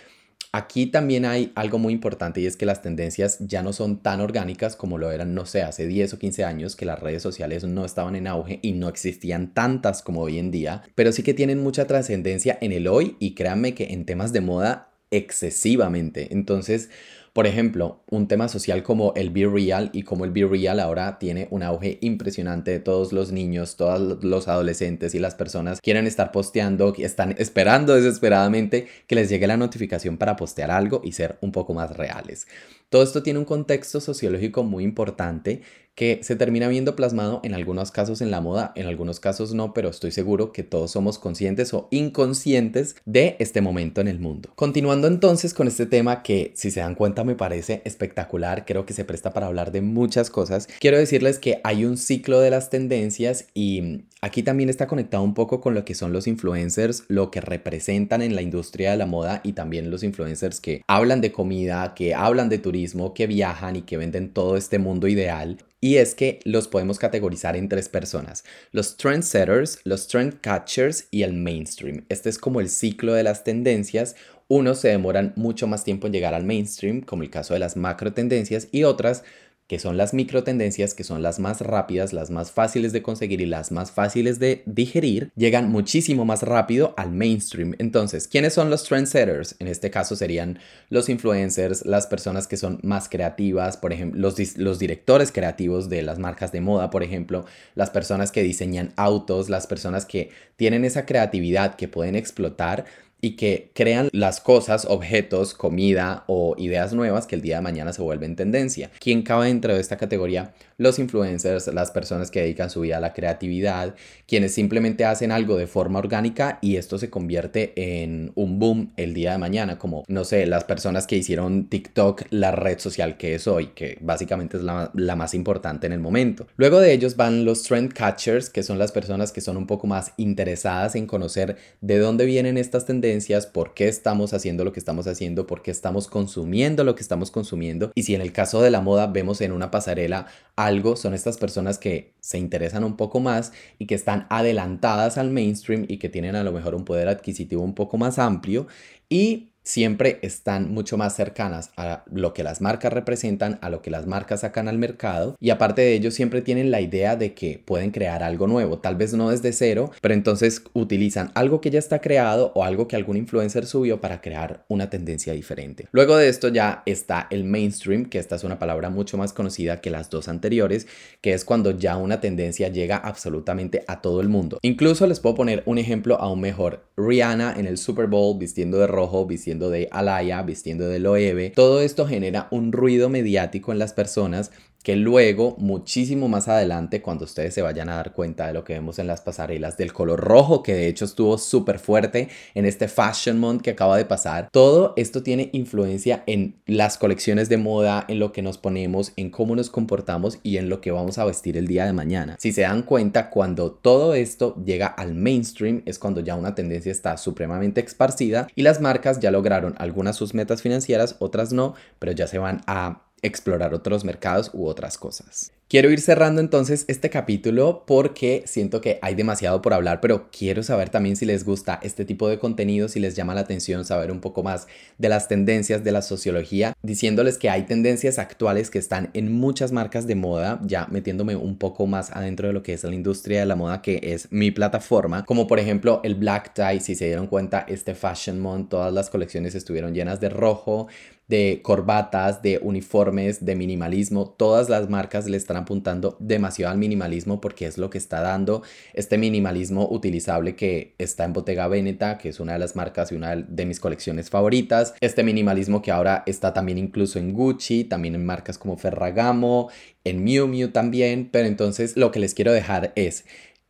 Aquí 0.54 0.88
también 0.88 1.26
hay 1.26 1.52
algo 1.56 1.78
muy 1.78 1.94
importante 1.94 2.40
y 2.40 2.46
es 2.46 2.56
que 2.56 2.66
las 2.66 2.82
tendencias 2.82 3.38
ya 3.40 3.62
no 3.64 3.74
son 3.74 4.02
tan 4.02 4.22
orgánicas 4.22 4.76
como 4.76 4.98
lo 4.98 5.12
eran, 5.12 5.36
no 5.36 5.46
sé, 5.46 5.62
hace 5.62 5.88
10 5.88 6.14
o 6.14 6.20
15 6.20 6.46
años 6.46 6.76
que 6.76 6.86
las 6.86 7.00
redes 7.00 7.22
sociales 7.22 7.64
no 7.66 7.86
estaban 7.86 8.16
en 8.16 8.28
auge 8.28 8.60
y 8.62 8.72
no 8.72 8.88
existían 8.88 9.54
tantas 9.54 10.02
como 10.02 10.22
hoy 10.22 10.40
en 10.40 10.52
día, 10.52 10.84
pero 10.96 11.12
sí 11.12 11.22
que 11.22 11.34
tienen 11.34 11.62
mucha 11.62 11.86
trascendencia 11.86 12.58
en 12.62 12.72
el 12.72 12.88
hoy 12.88 13.18
y 13.20 13.36
créanme 13.36 13.76
que 13.76 13.94
en 13.94 14.06
temas 14.06 14.32
de 14.32 14.42
moda 14.42 14.92
excesivamente. 15.12 16.30
Entonces, 16.32 16.90
Por 17.38 17.46
ejemplo, 17.46 18.02
un 18.10 18.28
tema 18.28 18.48
social 18.48 18.82
como 18.82 19.14
el 19.16 19.30
Be 19.30 19.46
Real 19.46 19.92
y 19.94 20.02
como 20.02 20.26
el 20.26 20.32
Be 20.32 20.48
Real 20.48 20.80
ahora 20.80 21.20
tiene 21.20 21.48
un 21.52 21.62
auge 21.62 22.00
impresionante. 22.02 22.80
Todos 22.80 23.14
los 23.14 23.32
niños, 23.32 23.76
todos 23.76 24.24
los 24.24 24.48
adolescentes 24.48 25.14
y 25.14 25.20
las 25.20 25.36
personas 25.36 25.80
quieren 25.80 26.08
estar 26.08 26.32
posteando, 26.32 26.96
están 26.98 27.36
esperando 27.38 27.94
desesperadamente 27.94 28.88
que 29.06 29.14
les 29.14 29.30
llegue 29.30 29.46
la 29.46 29.56
notificación 29.56 30.18
para 30.18 30.36
postear 30.36 30.72
algo 30.72 31.02
y 31.04 31.12
ser 31.12 31.38
un 31.42 31.52
poco 31.52 31.76
más 31.76 31.96
reales. 31.96 32.48
Todo 32.90 33.04
esto 33.04 33.22
tiene 33.22 33.38
un 33.38 33.46
contexto 33.46 34.02
sociológico 34.02 34.64
muy 34.64 34.84
importante 34.84 35.62
que 35.98 36.20
se 36.22 36.36
termina 36.36 36.68
viendo 36.68 36.96
plasmado 36.96 37.42
en 37.44 37.56
algunos 37.56 37.90
casos 37.90 38.22
en 38.22 38.30
la 38.30 38.40
moda, 38.40 38.72
en 38.76 38.86
algunos 38.86 39.20
casos 39.20 39.56
no, 39.56 39.74
pero 39.74 39.90
estoy 39.90 40.12
seguro 40.12 40.52
que 40.52 40.62
todos 40.62 40.92
somos 40.92 41.18
conscientes 41.18 41.74
o 41.74 41.88
inconscientes 41.90 42.96
de 43.06 43.36
este 43.40 43.62
momento 43.62 44.00
en 44.00 44.08
el 44.08 44.20
mundo. 44.20 44.52
Continuando 44.54 45.08
entonces 45.08 45.56
con 45.56 45.68
este 45.68 45.88
tema 45.88 46.22
que 46.22 46.52
si 46.56 46.70
se 46.70 46.82
dan 46.82 46.94
cuenta 46.94 47.24
me 47.28 47.36
parece 47.36 47.84
espectacular, 47.86 48.66
creo 48.66 48.88
que 48.88 48.94
se 48.94 49.06
presta 49.06 49.34
para 49.34 49.46
hablar 49.46 49.72
de 49.72 49.82
muchas 49.82 50.32
cosas, 50.32 50.68
quiero 50.80 50.98
decirles 50.98 51.38
que 51.38 51.62
hay 51.64 51.86
un 51.86 51.98
ciclo 51.98 52.40
de 52.40 52.50
las 52.50 52.72
tendencias 52.72 53.46
y 53.54 54.06
aquí 54.22 54.42
también 54.42 54.70
está 54.70 54.88
conectado 54.88 55.22
un 55.24 55.36
poco 55.36 55.62
con 55.62 55.76
lo 55.76 55.86
que 55.86 55.94
son 55.94 56.14
los 56.14 56.26
influencers, 56.26 57.04
lo 57.08 57.30
que 57.30 57.42
representan 57.42 58.24
en 58.24 58.36
la 58.36 58.42
industria 58.42 58.92
de 58.92 58.98
la 58.98 59.06
moda 59.06 59.42
y 59.44 59.54
también 59.54 59.92
los 59.92 60.02
influencers 60.02 60.60
que 60.60 60.82
hablan 60.88 61.22
de 61.22 61.32
comida, 61.32 61.94
que 61.94 62.16
hablan 62.16 62.50
de 62.50 62.58
turismo, 62.58 63.14
que 63.14 63.28
viajan 63.28 63.76
y 63.76 63.82
que 63.84 63.98
venden 63.98 64.34
todo 64.34 64.58
este 64.58 64.80
mundo 64.80 65.08
ideal. 65.08 65.58
Y 65.80 65.98
es 65.98 66.16
que 66.16 66.40
los 66.44 66.68
podemos 66.68 66.98
categorizar 66.98 67.56
en 67.56 67.70
tres 67.70 67.88
personas, 67.88 68.44
los 68.72 68.98
trendsetters, 68.98 69.80
los 69.84 70.08
trend 70.08 70.42
catchers 70.42 71.08
y 71.12 71.22
el 71.22 71.34
mainstream. 71.34 72.06
Este 72.10 72.30
es 72.30 72.40
como 72.40 72.62
el 72.62 72.70
ciclo 72.70 73.14
de 73.14 73.22
las 73.22 73.44
tendencias. 73.44 74.16
Unos 74.50 74.80
se 74.80 74.90
demoran 74.90 75.34
mucho 75.36 75.68
más 75.68 75.84
tiempo 75.84 76.08
en 76.08 76.14
llegar 76.14 76.34
al 76.34 76.46
mainstream, 76.46 77.02
como 77.02 77.24
el 77.24 77.30
caso 77.30 77.54
de 77.54 77.60
las 77.60 77.76
macro 77.76 78.14
tendencias, 78.14 78.70
y 78.72 78.84
otras 78.84 79.24
que 79.68 79.80
son 79.80 79.98
las 79.98 80.14
micro 80.14 80.44
tendencias, 80.44 80.94
que 80.94 81.04
son 81.04 81.22
las 81.22 81.40
más 81.40 81.60
rápidas, 81.60 82.14
las 82.14 82.30
más 82.30 82.52
fáciles 82.52 82.94
de 82.94 83.02
conseguir 83.02 83.42
y 83.42 83.46
las 83.46 83.72
más 83.72 83.92
fáciles 83.92 84.40
de 84.40 84.64
digerir, 84.66 85.30
llegan 85.36 85.70
muchísimo 85.70 86.24
más 86.24 86.42
rápido 86.44 86.94
al 86.96 87.12
mainstream. 87.12 87.76
Entonces, 87.78 88.30
¿quiénes 88.30 88.54
son 88.54 88.70
los 88.70 88.86
trendsetters? 88.86 89.58
En 89.60 89.68
este 89.68 89.92
caso 89.92 90.16
serían 90.16 90.60
los 90.90 91.10
influencers, 91.10 91.86
las 91.86 92.08
personas 92.08 92.48
que 92.48 92.56
son 92.56 92.80
más 92.82 93.10
creativas, 93.10 93.76
por 93.76 93.92
ejemplo, 93.92 94.22
los, 94.22 94.58
los 94.58 94.80
directores 94.80 95.34
creativos 95.34 95.90
de 95.90 96.02
las 96.02 96.18
marcas 96.18 96.54
de 96.54 96.62
moda, 96.62 96.90
por 96.90 97.04
ejemplo, 97.04 97.46
las 97.76 97.90
personas 97.90 98.32
que 98.32 98.44
diseñan 98.44 98.94
autos, 98.96 99.50
las 99.50 99.68
personas 99.68 100.06
que 100.06 100.30
tienen 100.56 100.86
esa 100.86 101.06
creatividad 101.06 101.76
que 101.76 101.90
pueden 101.90 102.16
explotar 102.16 102.86
y 103.22 103.32
que 103.36 103.72
crean 103.74 104.10
las 104.12 104.42
cosas, 104.42 104.86
objetos, 104.86 105.54
comida 105.54 106.24
o 106.28 106.56
ideas 106.58 106.94
nuevas 106.94 107.26
que 107.26 107.36
el 107.36 107.42
día 107.42 107.56
de 107.56 107.62
mañana 107.62 107.94
se 107.94 108.02
vuelven 108.02 108.36
tendencia. 108.36 108.92
¿Quién 109.00 109.24
cabe 109.24 109.48
dentro 109.48 109.74
de 109.74 109.80
esta 109.80 109.98
categoría? 109.98 110.54
Los 110.78 111.00
influencers, 111.00 111.68
las 111.68 111.90
personas 111.90 112.30
que 112.30 112.42
dedican 112.42 112.70
su 112.70 112.82
vida 112.82 112.98
a 112.98 113.00
la 113.00 113.14
creatividad, 113.14 113.96
quienes 114.28 114.54
simplemente 114.54 115.06
hacen 115.06 115.32
algo 115.32 115.58
de 115.58 115.66
forma 115.66 116.00
orgánica 116.00 116.60
y 116.62 116.76
esto 116.76 117.00
se 117.00 117.10
convierte 117.10 117.74
en 117.76 118.32
un 118.36 118.60
boom 118.60 118.94
el 118.98 119.16
día 119.16 119.32
de 119.32 119.40
mañana, 119.40 119.80
como, 119.80 120.04
no 120.08 120.24
sé, 120.24 120.46
las 120.46 120.66
personas 120.66 121.08
que 121.08 121.16
hicieron 121.16 121.68
TikTok 121.68 122.24
la 122.30 122.52
red 122.52 122.78
social 122.78 123.18
que 123.18 123.34
es 123.34 123.48
hoy, 123.48 123.68
que 123.68 123.98
básicamente 124.02 124.58
es 124.58 124.64
la, 124.64 124.92
la 124.94 125.16
más 125.16 125.34
importante 125.34 125.88
en 125.88 125.94
el 125.94 126.00
momento. 126.00 126.46
Luego 126.58 126.80
de 126.80 126.94
ellos 126.94 127.16
van 127.16 127.46
los 127.46 127.64
trend 127.64 127.94
catchers, 127.94 128.52
que 128.52 128.62
son 128.62 128.78
las 128.78 128.92
personas 128.92 129.32
que 129.32 129.42
son 129.42 129.58
un 129.58 129.66
poco 129.66 129.88
más 129.88 130.14
interesadas 130.18 130.96
en 130.96 131.08
conocer 131.08 131.58
de 131.82 131.98
dónde 131.98 132.26
vienen 132.26 132.58
estas 132.58 132.86
tendencias 132.86 133.07
por 133.54 133.74
qué 133.74 133.88
estamos 133.88 134.34
haciendo 134.34 134.64
lo 134.64 134.74
que 134.74 134.80
estamos 134.80 135.08
haciendo, 135.08 135.48
por 135.48 135.62
qué 135.62 135.72
estamos 135.72 136.08
consumiendo 136.08 136.84
lo 136.84 136.96
que 136.96 137.02
estamos 137.02 137.32
consumiendo. 137.32 137.92
Y 137.96 138.04
si 138.04 138.16
en 138.16 138.22
el 138.22 138.32
caso 138.32 138.62
de 138.62 138.72
la 138.72 138.82
moda 138.82 139.08
vemos 139.08 139.42
en 139.42 139.52
una 139.52 139.72
pasarela 139.72 140.28
algo, 140.56 140.96
son 140.96 141.14
estas 141.14 141.38
personas 141.38 141.78
que 141.78 142.14
se 142.20 142.38
interesan 142.38 142.84
un 142.84 142.98
poco 142.98 143.20
más 143.20 143.54
y 143.80 143.86
que 143.86 143.96
están 143.96 144.28
adelantadas 144.30 145.18
al 145.18 145.30
mainstream 145.32 145.86
y 145.88 145.98
que 145.98 146.10
tienen 146.10 146.36
a 146.36 146.44
lo 146.44 146.52
mejor 146.52 146.76
un 146.76 146.86
poder 146.86 147.08
adquisitivo 147.08 147.64
un 147.64 147.76
poco 147.76 147.98
más 147.98 148.20
amplio 148.20 148.68
y 149.10 149.52
siempre 149.68 150.20
están 150.22 150.72
mucho 150.72 150.98
más 150.98 151.14
cercanas 151.14 151.72
a 151.76 152.04
lo 152.10 152.34
que 152.34 152.42
las 152.42 152.62
marcas 152.62 152.94
representan, 152.94 153.60
a 153.62 153.70
lo 153.70 153.82
que 153.82 153.92
las 153.92 154.08
marcas 154.08 154.40
sacan 154.40 154.70
al 154.70 154.78
mercado 154.78 155.36
y 155.42 155.50
aparte 155.50 155.82
de 155.82 155.94
ello 155.94 156.10
siempre 156.10 156.42
tienen 156.42 156.72
la 156.72 156.80
idea 156.80 157.18
de 157.18 157.34
que 157.34 157.62
pueden 157.64 157.92
crear 157.92 158.24
algo 158.24 158.48
nuevo, 158.48 158.80
tal 158.80 158.96
vez 158.96 159.14
no 159.14 159.30
desde 159.30 159.52
cero, 159.52 159.92
pero 160.00 160.14
entonces 160.14 160.64
utilizan 160.72 161.32
algo 161.34 161.60
que 161.60 161.70
ya 161.70 161.80
está 161.80 162.00
creado 162.00 162.54
o 162.56 162.64
algo 162.64 162.88
que 162.88 162.96
algún 162.96 163.18
influencer 163.18 163.66
subió 163.66 164.00
para 164.00 164.22
crear 164.22 164.64
una 164.70 164.90
tendencia 164.90 165.34
diferente. 165.34 165.90
Luego 165.92 166.16
de 166.16 166.30
esto 166.30 166.48
ya 166.48 166.84
está 166.86 167.28
el 167.30 167.44
mainstream, 167.44 168.06
que 168.06 168.20
esta 168.20 168.38
es 168.38 168.46
una 168.46 168.60
palabra 168.60 168.90
mucho 168.90 169.18
más 169.18 169.34
conocida 169.34 169.82
que 169.82 169.90
las 169.90 170.10
dos 170.10 170.30
anteriores, 170.30 170.88
que 171.20 171.34
es 171.34 171.44
cuando 171.44 171.72
ya 171.72 171.98
una 171.98 172.22
tendencia 172.22 172.70
llega 172.70 172.96
absolutamente 172.96 173.84
a 173.88 174.00
todo 174.00 174.22
el 174.22 174.30
mundo. 174.30 174.60
Incluso 174.62 175.08
les 175.08 175.20
puedo 175.20 175.36
poner 175.36 175.64
un 175.66 175.78
ejemplo 175.78 176.22
aún 176.22 176.40
mejor. 176.40 176.86
Rihanna 176.96 177.56
en 177.58 177.66
el 177.66 177.78
Super 177.78 178.08
Bowl 178.08 178.38
vistiendo 178.40 178.78
de 178.78 178.88
rojo, 178.88 179.26
vistiendo 179.26 179.57
de 179.58 179.90
Alaya, 179.92 180.42
vistiendo 180.44 180.88
de 180.88 181.00
Loewe. 181.00 181.52
Todo 181.56 181.82
esto 181.82 182.06
genera 182.06 182.48
un 182.52 182.72
ruido 182.72 183.10
mediático 183.10 183.72
en 183.72 183.80
las 183.80 183.94
personas 183.94 184.52
que 184.88 184.96
luego, 184.96 185.58
muchísimo 185.58 186.30
más 186.30 186.48
adelante, 186.48 187.02
cuando 187.02 187.26
ustedes 187.26 187.54
se 187.54 187.62
vayan 187.62 187.90
a 187.90 187.98
dar 187.98 188.14
cuenta 188.14 188.48
de 188.48 188.54
lo 188.54 188.64
que 188.64 188.72
vemos 188.72 189.00
en 189.00 189.08
las 189.08 189.20
pasarelas 189.20 189.76
del 189.76 189.92
color 189.92 190.22
rojo, 190.22 190.64
que 190.64 190.74
de 190.74 190.88
hecho 190.88 191.04
estuvo 191.04 191.38
súper 191.38 191.78
fuerte 191.78 192.30
en 192.54 192.66
este 192.66 192.88
Fashion 192.88 193.38
Month 193.38 193.64
que 193.64 193.72
acaba 193.72 193.98
de 193.98 194.06
pasar, 194.06 194.48
todo 194.50 194.94
esto 194.96 195.24
tiene 195.24 195.50
influencia 195.52 196.24
en 196.26 196.56
las 196.68 196.98
colecciones 196.98 197.50
de 197.50 197.58
moda, 197.58 198.06
en 198.08 198.20
lo 198.20 198.32
que 198.32 198.42
nos 198.42 198.58
ponemos, 198.58 199.12
en 199.18 199.30
cómo 199.30 199.58
nos 199.58 199.70
comportamos 199.70 200.40
y 200.42 200.56
en 200.56 200.70
lo 200.70 200.80
que 200.80 200.92
vamos 200.92 201.18
a 201.18 201.26
vestir 201.26 201.58
el 201.58 201.68
día 201.68 201.86
de 201.86 201.92
mañana. 201.92 202.38
Si 202.40 202.54
se 202.54 202.62
dan 202.62 202.84
cuenta, 202.84 203.30
cuando 203.30 203.72
todo 203.72 204.14
esto 204.14 204.56
llega 204.64 204.88
al 204.88 205.16
mainstream 205.16 205.82
es 205.86 206.00
cuando 206.00 206.22
ya 206.22 206.38
una 206.38 206.56
tendencia 206.56 206.94
está 206.94 207.18
supremamente 207.18 207.82
esparcida 207.82 208.48
y 208.56 208.62
las 208.62 208.80
marcas 208.80 209.20
ya 209.20 209.32
lograron 209.32 209.76
algunas 209.80 210.16
sus 210.16 210.34
metas 210.34 210.62
financieras, 210.62 211.18
otras 211.20 211.52
no, 211.52 211.74
pero 212.00 212.14
ya 212.14 212.26
se 212.26 212.38
van 212.38 212.62
a 212.68 213.07
explorar 213.22 213.74
otros 213.74 214.04
mercados 214.04 214.52
u 214.54 214.68
otras 214.68 214.98
cosas. 214.98 215.52
Quiero 215.70 215.92
ir 215.92 216.00
cerrando 216.00 216.40
entonces 216.40 216.86
este 216.88 217.10
capítulo 217.10 217.84
porque 217.86 218.42
siento 218.46 218.80
que 218.80 219.00
hay 219.02 219.16
demasiado 219.16 219.62
por 219.62 219.74
hablar, 219.74 220.00
pero 220.00 220.30
quiero 220.32 220.64
saber 220.64 220.90
también 220.90 221.18
si 221.18 221.26
les 221.26 221.44
gusta 221.44 221.78
este 221.84 222.06
tipo 222.06 222.30
de 222.30 222.40
contenido, 222.40 222.88
si 222.88 223.02
les 223.02 223.18
llama 223.18 223.36
la 223.36 223.42
atención 223.42 223.84
saber 223.84 224.10
un 224.10 224.22
poco 224.22 224.44
más 224.44 224.68
de 224.98 225.10
las 225.10 225.28
tendencias 225.28 225.84
de 225.84 225.92
la 225.92 226.02
sociología, 226.02 226.74
diciéndoles 226.84 227.38
que 227.38 227.50
hay 227.50 227.64
tendencias 227.64 228.18
actuales 228.18 228.70
que 228.70 228.80
están 228.80 229.10
en 229.14 229.34
muchas 229.34 229.74
marcas 229.74 230.08
de 230.08 230.16
moda, 230.16 230.62
ya 230.64 230.88
metiéndome 230.90 231.36
un 231.36 231.58
poco 231.58 231.86
más 231.86 232.12
adentro 232.12 232.48
de 232.48 232.54
lo 232.54 232.64
que 232.64 232.72
es 232.72 232.86
la 232.86 232.96
industria 232.96 233.42
de 233.42 233.46
la 233.46 233.58
moda, 233.58 233.82
que 233.82 234.00
es 234.02 234.32
mi 234.32 234.52
plataforma, 234.52 235.26
como 235.26 235.48
por 235.48 235.60
ejemplo 235.60 236.00
el 236.06 236.16
black 236.16 236.54
tie, 236.54 236.80
si 236.80 236.96
se 236.96 237.08
dieron 237.08 237.28
cuenta, 237.28 237.66
este 237.68 237.94
Fashion 237.94 238.40
Month, 238.40 238.70
todas 238.70 238.94
las 238.94 239.10
colecciones 239.10 239.54
estuvieron 239.54 239.94
llenas 239.94 240.22
de 240.22 240.30
rojo, 240.30 240.88
de 241.28 241.60
corbatas, 241.62 242.42
de 242.42 242.60
uniformes, 242.62 243.44
de 243.44 243.56
minimalismo. 243.56 244.30
Todas 244.30 244.70
las 244.70 244.90
marcas 244.90 245.28
le 245.28 245.38
están 245.38 245.57
apuntando 245.58 246.18
demasiado 246.20 246.72
al 246.72 246.78
minimalismo 246.78 247.42
porque 247.42 247.66
es 247.66 247.78
lo 247.78 247.90
que 247.90 247.98
está 247.98 248.22
dando 248.22 248.64
este 248.94 249.18
minimalismo 249.18 249.88
utilizable 249.90 250.56
que 250.56 250.96
está 250.98 251.26
en 251.26 251.34
Bottega 251.34 251.68
Veneta, 251.68 252.18
que 252.18 252.30
es 252.30 252.40
una 252.40 252.54
de 252.54 252.60
las 252.60 252.76
marcas 252.76 253.12
y 253.12 253.16
una 253.16 253.36
de 253.36 253.66
mis 253.66 253.80
colecciones 253.80 254.30
favoritas. 254.30 254.94
Este 255.02 255.24
minimalismo 255.24 255.82
que 255.82 255.92
ahora 255.92 256.24
está 256.26 256.54
también 256.54 256.78
incluso 256.78 257.20
en 257.20 257.34
Gucci, 257.34 257.84
también 257.84 258.16
en 258.16 258.26
marcas 258.26 258.58
como 258.58 258.78
Ferragamo, 258.78 259.70
en 260.04 260.24
Miu 260.24 260.48
Miu 260.48 260.70
también. 260.70 261.30
Pero 261.32 261.48
entonces 261.48 261.98
lo 261.98 262.12
que 262.12 262.20
les 262.20 262.34
quiero 262.34 262.52
dejar 262.54 262.94
es 262.96 263.26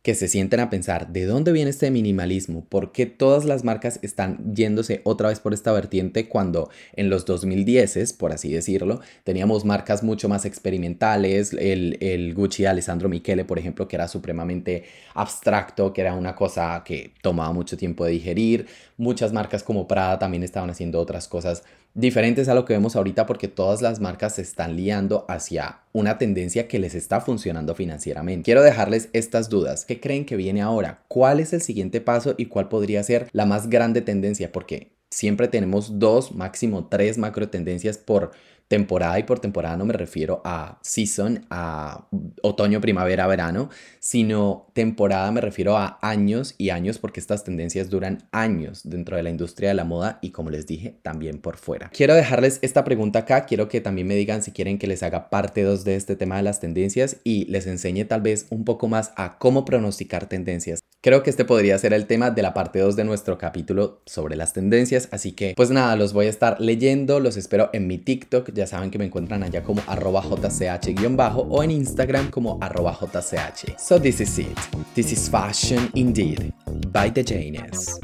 que 0.08 0.14
se 0.14 0.26
sienten 0.26 0.60
a 0.60 0.70
pensar 0.70 1.08
de 1.08 1.26
dónde 1.26 1.52
viene 1.52 1.68
este 1.68 1.90
minimalismo, 1.90 2.64
por 2.64 2.92
qué 2.92 3.04
todas 3.04 3.44
las 3.44 3.62
marcas 3.62 3.98
están 4.00 4.54
yéndose 4.54 5.02
otra 5.04 5.28
vez 5.28 5.38
por 5.38 5.52
esta 5.52 5.70
vertiente 5.70 6.30
cuando 6.30 6.70
en 6.96 7.10
los 7.10 7.26
2010, 7.26 8.14
por 8.14 8.32
así 8.32 8.50
decirlo, 8.50 9.02
teníamos 9.22 9.66
marcas 9.66 10.02
mucho 10.02 10.30
más 10.30 10.46
experimentales, 10.46 11.52
el, 11.52 11.98
el 12.00 12.32
Gucci 12.32 12.62
de 12.62 12.70
Alessandro 12.70 13.10
Michele, 13.10 13.44
por 13.44 13.58
ejemplo, 13.58 13.86
que 13.86 13.96
era 13.96 14.08
supremamente 14.08 14.84
abstracto, 15.12 15.92
que 15.92 16.00
era 16.00 16.14
una 16.14 16.34
cosa 16.34 16.82
que 16.86 17.12
tomaba 17.20 17.52
mucho 17.52 17.76
tiempo 17.76 18.06
de 18.06 18.12
digerir, 18.12 18.66
muchas 18.96 19.34
marcas 19.34 19.62
como 19.62 19.86
Prada 19.86 20.18
también 20.18 20.42
estaban 20.42 20.70
haciendo 20.70 21.00
otras 21.00 21.28
cosas 21.28 21.64
diferentes 21.98 22.48
a 22.48 22.54
lo 22.54 22.64
que 22.64 22.74
vemos 22.74 22.94
ahorita 22.94 23.26
porque 23.26 23.48
todas 23.48 23.82
las 23.82 23.98
marcas 23.98 24.36
se 24.36 24.42
están 24.42 24.76
liando 24.76 25.24
hacia 25.28 25.80
una 25.92 26.16
tendencia 26.16 26.68
que 26.68 26.78
les 26.78 26.94
está 26.94 27.20
funcionando 27.20 27.74
financieramente. 27.74 28.44
Quiero 28.44 28.62
dejarles 28.62 29.08
estas 29.12 29.48
dudas. 29.48 29.84
¿Qué 29.84 29.98
creen 29.98 30.24
que 30.24 30.36
viene 30.36 30.62
ahora? 30.62 31.02
¿Cuál 31.08 31.40
es 31.40 31.52
el 31.52 31.60
siguiente 31.60 32.00
paso 32.00 32.36
y 32.38 32.46
cuál 32.46 32.68
podría 32.68 33.02
ser 33.02 33.28
la 33.32 33.46
más 33.46 33.68
grande 33.68 34.00
tendencia? 34.00 34.52
Porque 34.52 34.92
siempre 35.10 35.48
tenemos 35.48 35.98
dos, 35.98 36.32
máximo 36.32 36.86
tres 36.86 37.18
macro 37.18 37.48
tendencias 37.48 37.98
por 37.98 38.30
temporada 38.68 39.18
y 39.18 39.24
por 39.24 39.40
temporada 39.40 39.76
no 39.76 39.84
me 39.84 39.94
refiero 39.94 40.42
a 40.44 40.78
season, 40.82 41.46
a 41.50 42.06
otoño, 42.42 42.80
primavera, 42.80 43.26
verano, 43.26 43.70
sino 43.98 44.70
temporada 44.74 45.32
me 45.32 45.40
refiero 45.40 45.76
a 45.76 45.98
años 46.02 46.54
y 46.58 46.70
años 46.70 46.98
porque 46.98 47.20
estas 47.20 47.44
tendencias 47.44 47.90
duran 47.90 48.28
años 48.30 48.82
dentro 48.84 49.16
de 49.16 49.22
la 49.22 49.30
industria 49.30 49.70
de 49.70 49.74
la 49.74 49.84
moda 49.84 50.18
y 50.22 50.30
como 50.30 50.50
les 50.50 50.66
dije, 50.66 50.98
también 51.02 51.38
por 51.38 51.56
fuera. 51.56 51.90
Quiero 51.90 52.14
dejarles 52.14 52.58
esta 52.62 52.84
pregunta 52.84 53.20
acá, 53.20 53.46
quiero 53.46 53.68
que 53.68 53.80
también 53.80 54.06
me 54.06 54.14
digan 54.14 54.42
si 54.42 54.52
quieren 54.52 54.78
que 54.78 54.86
les 54.86 55.02
haga 55.02 55.30
parte 55.30 55.62
2 55.62 55.84
de 55.84 55.96
este 55.96 56.16
tema 56.16 56.36
de 56.36 56.42
las 56.42 56.60
tendencias 56.60 57.16
y 57.24 57.46
les 57.46 57.66
enseñe 57.66 58.04
tal 58.04 58.20
vez 58.20 58.46
un 58.50 58.64
poco 58.64 58.88
más 58.88 59.12
a 59.16 59.38
cómo 59.38 59.64
pronosticar 59.64 60.26
tendencias. 60.26 60.80
Creo 61.00 61.22
que 61.22 61.30
este 61.30 61.44
podría 61.44 61.78
ser 61.78 61.92
el 61.92 62.06
tema 62.06 62.32
de 62.32 62.42
la 62.42 62.54
parte 62.54 62.80
2 62.80 62.96
de 62.96 63.04
nuestro 63.04 63.38
capítulo 63.38 64.02
sobre 64.04 64.34
las 64.34 64.52
tendencias, 64.52 65.08
así 65.12 65.30
que 65.30 65.54
pues 65.56 65.70
nada, 65.70 65.94
los 65.94 66.12
voy 66.12 66.26
a 66.26 66.30
estar 66.30 66.60
leyendo, 66.60 67.20
los 67.20 67.36
espero 67.36 67.70
en 67.72 67.86
mi 67.86 67.98
TikTok, 67.98 68.50
ya 68.58 68.66
saben 68.66 68.90
que 68.90 68.98
me 68.98 69.06
encuentran 69.06 69.42
allá 69.42 69.62
como 69.62 69.80
arroba 69.86 70.22
jch-bajo 70.22 71.46
o 71.48 71.62
en 71.62 71.70
Instagram 71.70 72.30
como 72.30 72.58
arroba 72.60 72.92
jch. 72.92 73.78
So 73.78 74.00
this 74.00 74.20
is 74.20 74.38
it, 74.38 74.58
this 74.94 75.12
is 75.12 75.30
fashion 75.30 75.90
indeed, 75.94 76.52
by 76.92 77.10
the 77.10 77.22
Janes. 77.22 78.00